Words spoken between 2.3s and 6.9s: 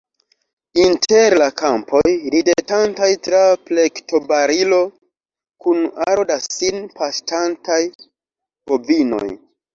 ridetantaj tra plektobarilo, kun aro da sin